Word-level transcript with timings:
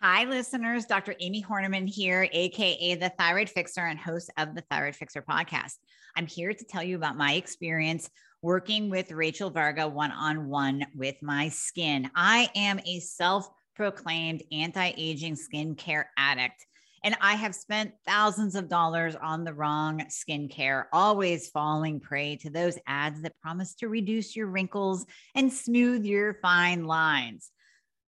Hi, 0.00 0.22
listeners. 0.22 0.86
Dr. 0.86 1.16
Amie 1.20 1.42
Hornaman 1.42 1.88
here, 1.88 2.28
AKA 2.30 2.94
the 2.94 3.08
Thyroid 3.18 3.50
Fixer 3.50 3.80
and 3.80 3.98
host 3.98 4.30
of 4.38 4.54
the 4.54 4.62
Thyroid 4.70 4.94
Fixer 4.94 5.22
podcast. 5.22 5.72
I'm 6.14 6.28
here 6.28 6.54
to 6.54 6.64
tell 6.64 6.84
you 6.84 6.94
about 6.94 7.16
my 7.16 7.32
experience 7.32 8.08
working 8.40 8.90
with 8.90 9.10
Rachel 9.10 9.50
Varga 9.50 9.88
one 9.88 10.12
on 10.12 10.48
one 10.48 10.86
with 10.94 11.16
my 11.20 11.48
skin. 11.48 12.12
I 12.14 12.48
am 12.54 12.78
a 12.86 13.00
self 13.00 13.50
proclaimed 13.74 14.44
anti 14.52 14.92
aging 14.96 15.34
skincare 15.34 16.04
addict. 16.16 16.64
And 17.02 17.16
I 17.20 17.34
have 17.34 17.56
spent 17.56 17.90
thousands 18.06 18.54
of 18.54 18.68
dollars 18.68 19.16
on 19.16 19.42
the 19.42 19.54
wrong 19.54 20.04
skincare, 20.10 20.84
always 20.92 21.48
falling 21.48 21.98
prey 21.98 22.36
to 22.42 22.50
those 22.50 22.78
ads 22.86 23.22
that 23.22 23.40
promise 23.42 23.74
to 23.76 23.88
reduce 23.88 24.36
your 24.36 24.46
wrinkles 24.46 25.06
and 25.34 25.52
smooth 25.52 26.04
your 26.04 26.34
fine 26.34 26.84
lines 26.84 27.50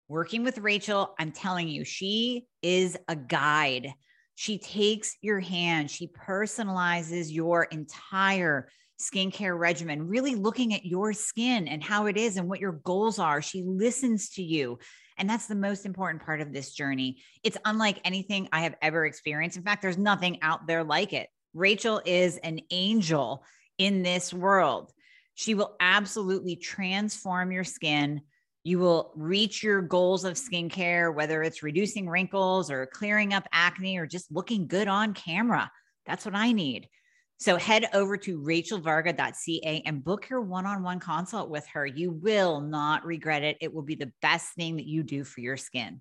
working 0.08 0.44
with 0.44 0.58
Rachel, 0.60 1.16
I'm 1.20 1.32
telling 1.32 1.68
you, 1.68 1.84
she 1.84 2.45
is 2.62 2.98
a 3.08 3.16
guide. 3.16 3.94
She 4.36 4.58
takes 4.58 5.16
your 5.22 5.40
hand, 5.40 5.90
she 5.90 6.08
personalizes 6.08 7.31
your 7.31 7.64
entire 7.64 8.70
skincare 9.00 9.58
regimen, 9.58 10.08
really 10.08 10.36
looking 10.36 10.73
at 10.73 10.86
your 10.86 11.14
skin 11.14 11.68
and 11.68 11.84
how 11.84 12.05
it 12.05 12.18
is 12.18 12.38
and 12.38 12.48
what 12.48 12.59
your 12.59 12.73
goals 12.84 13.20
are. 13.20 13.41
She 13.41 13.64
listens 13.64 14.30
to 14.31 14.44
you. 14.44 14.80
And 15.18 15.30
that's 15.30 15.48
the 15.48 15.55
most 15.55 15.86
important 15.86 16.23
part 16.23 16.42
of 16.42 16.52
this 16.52 16.73
journey. 16.73 17.22
It's 17.44 17.58
unlike 17.64 18.00
anything 18.03 18.50
I 18.52 18.62
have 18.62 18.76
ever 18.81 19.06
experienced. 19.06 19.58
In 19.58 19.64
fact, 19.64 19.81
there's 19.81 19.98
nothing 19.98 20.42
out 20.42 20.67
there 20.67 20.84
like 20.84 21.14
it. 21.14 21.30
Rachel 21.53 22.02
is 22.06 22.38
an 22.38 22.59
angel 22.70 23.44
in 23.78 24.03
this 24.03 24.34
world. 24.34 24.92
She 25.36 25.56
will 25.56 25.76
absolutely 25.80 26.58
transform 26.58 27.52
your 27.52 27.64
skin 27.64 28.22
you 28.66 28.80
will 28.80 29.12
reach 29.16 29.62
your 29.62 29.80
goals 29.80 30.26
of 30.26 30.34
skincare, 30.34 31.14
whether 31.14 31.44
it's 31.44 31.62
reducing 31.62 32.10
wrinkles 32.10 32.72
or 32.72 32.88
clearing 32.88 33.32
up 33.32 33.48
acne 33.54 33.95
or 34.00 34.08
just 34.08 34.31
looking 34.31 34.66
good 34.66 34.88
on 34.88 35.14
camera. 35.14 35.72
That's 36.08 36.26
what 36.26 36.36
I 36.36 36.52
need. 36.52 36.89
So 37.38 37.58
head 37.58 37.86
over 37.94 38.17
to 38.17 38.39
rachelvarga.ca 38.39 39.84
and 39.86 40.04
book 40.04 40.30
your 40.30 40.42
one 40.42 40.66
on 40.66 40.81
one 40.81 41.00
consult 41.00 41.52
with 41.52 41.67
her. 41.73 41.86
You 41.86 42.09
will 42.09 42.59
not 42.59 43.06
regret 43.06 43.44
it. 43.44 43.58
It 43.62 43.72
will 43.72 43.84
be 43.84 43.94
the 43.94 44.12
best 44.23 44.56
thing 44.56 44.78
that 44.78 44.88
you 44.88 45.04
do 45.04 45.23
for 45.23 45.42
your 45.42 45.58
skin. 45.58 46.00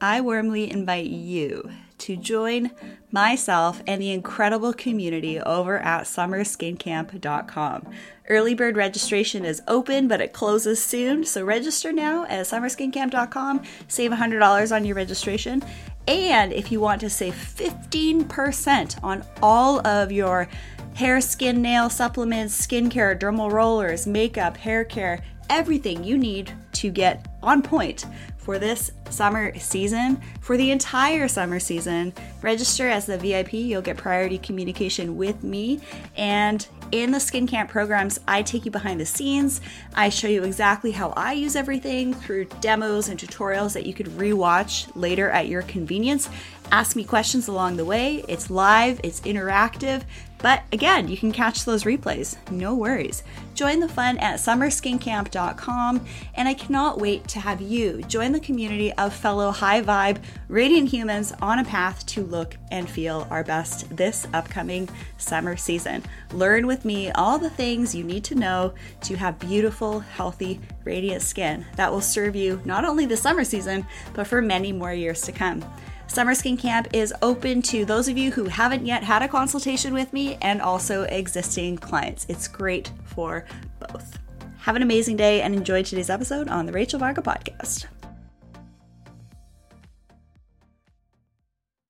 I 0.00 0.20
warmly 0.20 0.70
invite 0.70 1.06
you 1.06 1.68
to 1.98 2.16
join 2.16 2.70
myself 3.10 3.82
and 3.86 4.00
the 4.00 4.10
incredible 4.10 4.72
community 4.72 5.40
over 5.40 5.78
at 5.78 6.04
summerskincamp.com. 6.04 7.86
Early 8.28 8.54
bird 8.54 8.76
registration 8.76 9.44
is 9.44 9.62
open, 9.66 10.06
but 10.08 10.20
it 10.20 10.32
closes 10.32 10.84
soon, 10.84 11.24
so 11.24 11.44
register 11.44 11.92
now 11.92 12.24
at 12.24 12.46
summerskincamp.com. 12.46 13.62
Save 13.88 14.10
$100 14.10 14.74
on 14.74 14.84
your 14.84 14.96
registration. 14.96 15.62
And 16.06 16.52
if 16.52 16.72
you 16.72 16.80
want 16.80 17.00
to 17.02 17.10
save 17.10 17.34
15% 17.34 19.02
on 19.02 19.24
all 19.42 19.86
of 19.86 20.10
your 20.10 20.48
hair, 20.94 21.20
skin, 21.20 21.62
nail 21.62 21.90
supplements, 21.90 22.66
skincare, 22.66 23.18
dermal 23.18 23.52
rollers, 23.52 24.06
makeup, 24.06 24.56
hair 24.56 24.84
care, 24.84 25.22
everything 25.50 26.02
you 26.02 26.18
need 26.18 26.52
to 26.72 26.90
get 26.90 27.27
on 27.42 27.62
point 27.62 28.04
for 28.48 28.58
this 28.58 28.90
summer 29.10 29.56
season. 29.58 30.18
For 30.40 30.56
the 30.56 30.70
entire 30.70 31.28
summer 31.28 31.60
season, 31.60 32.14
register 32.40 32.88
as 32.88 33.04
the 33.04 33.18
VIP. 33.18 33.52
You'll 33.52 33.82
get 33.82 33.98
priority 33.98 34.38
communication 34.38 35.18
with 35.18 35.42
me. 35.42 35.80
And 36.16 36.66
in 36.90 37.10
the 37.10 37.20
Skin 37.20 37.46
Camp 37.46 37.68
programs, 37.68 38.18
I 38.26 38.42
take 38.42 38.64
you 38.64 38.70
behind 38.70 39.00
the 39.00 39.06
scenes. 39.06 39.60
I 39.94 40.08
show 40.08 40.28
you 40.28 40.44
exactly 40.44 40.92
how 40.92 41.10
I 41.10 41.34
use 41.34 41.56
everything 41.56 42.14
through 42.14 42.46
demos 42.62 43.10
and 43.10 43.20
tutorials 43.20 43.74
that 43.74 43.84
you 43.84 43.92
could 43.92 44.06
rewatch 44.06 44.90
later 44.94 45.28
at 45.28 45.48
your 45.48 45.60
convenience. 45.62 46.30
Ask 46.70 46.96
me 46.96 47.04
questions 47.04 47.48
along 47.48 47.76
the 47.76 47.84
way. 47.84 48.24
It's 48.28 48.50
live, 48.50 49.00
it's 49.02 49.20
interactive, 49.20 50.02
but 50.40 50.62
again, 50.70 51.08
you 51.08 51.16
can 51.16 51.32
catch 51.32 51.64
those 51.64 51.84
replays, 51.84 52.36
no 52.50 52.74
worries. 52.74 53.24
Join 53.54 53.80
the 53.80 53.88
fun 53.88 54.18
at 54.18 54.38
summerskincamp.com, 54.38 56.06
and 56.34 56.48
I 56.48 56.54
cannot 56.54 57.00
wait 57.00 57.26
to 57.28 57.40
have 57.40 57.60
you 57.60 58.02
join 58.02 58.30
the 58.30 58.38
community 58.38 58.92
of 58.92 59.12
fellow 59.12 59.50
high 59.50 59.82
vibe, 59.82 60.22
radiant 60.46 60.90
humans 60.90 61.32
on 61.42 61.58
a 61.58 61.64
path 61.64 62.06
to 62.06 62.22
look 62.22 62.56
and 62.70 62.88
feel 62.88 63.26
our 63.30 63.42
best 63.42 63.96
this 63.96 64.28
upcoming 64.32 64.88
summer 65.16 65.56
season. 65.56 66.04
Learn 66.32 66.68
with 66.68 66.84
me 66.84 67.10
all 67.12 67.38
the 67.38 67.50
things 67.50 67.94
you 67.94 68.04
need 68.04 68.22
to 68.24 68.36
know 68.36 68.72
to 69.02 69.16
have 69.16 69.40
beautiful, 69.40 70.00
healthy, 70.00 70.60
radiant 70.84 71.22
skin 71.22 71.66
that 71.74 71.90
will 71.90 72.00
serve 72.00 72.36
you 72.36 72.62
not 72.64 72.84
only 72.84 73.06
the 73.06 73.16
summer 73.16 73.42
season, 73.42 73.84
but 74.12 74.26
for 74.26 74.40
many 74.40 74.70
more 74.70 74.92
years 74.92 75.22
to 75.22 75.32
come. 75.32 75.64
Summer 76.08 76.34
Skin 76.34 76.56
Camp 76.56 76.88
is 76.94 77.14
open 77.22 77.60
to 77.62 77.84
those 77.84 78.08
of 78.08 78.16
you 78.16 78.32
who 78.32 78.46
haven't 78.46 78.86
yet 78.86 79.04
had 79.04 79.22
a 79.22 79.28
consultation 79.28 79.92
with 79.92 80.12
me 80.12 80.38
and 80.40 80.60
also 80.60 81.02
existing 81.02 81.76
clients. 81.76 82.26
It's 82.28 82.48
great 82.48 82.90
for 83.04 83.44
both. 83.78 84.18
Have 84.60 84.74
an 84.74 84.82
amazing 84.82 85.16
day 85.16 85.42
and 85.42 85.54
enjoy 85.54 85.82
today's 85.82 86.10
episode 86.10 86.48
on 86.48 86.66
the 86.66 86.72
Rachel 86.72 86.98
Varga 86.98 87.20
podcast. 87.20 87.86